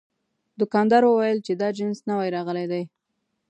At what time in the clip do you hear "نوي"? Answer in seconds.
2.09-2.29